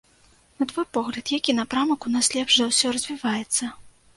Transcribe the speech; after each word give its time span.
На 0.61 0.65
твой 0.71 0.85
погляд, 0.97 1.33
які 1.37 1.55
напрамак 1.59 2.07
у 2.07 2.13
нас 2.15 2.33
лепш 2.39 2.59
за 2.61 2.71
ўсё 2.71 2.87
развіваецца? 2.99 3.63